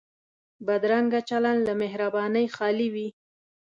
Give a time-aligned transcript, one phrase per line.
[0.65, 3.07] بدرنګه چلند له مهربانۍ خالي وي